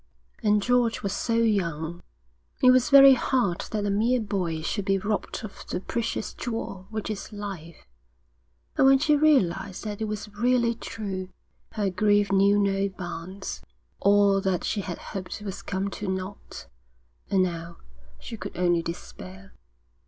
[0.41, 2.01] And George was so young.
[2.59, 6.87] It was very hard that a mere boy should be robbed of the precious jewel
[6.89, 7.85] which is life.
[8.75, 11.29] And when she realised that it was really true,
[11.73, 13.61] her grief knew no bounds.
[13.99, 16.65] All that she had hoped was come to nought,
[17.29, 17.77] and now
[18.17, 19.53] she could only despair.